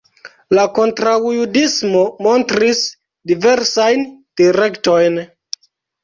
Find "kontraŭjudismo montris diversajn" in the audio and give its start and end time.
0.75-4.01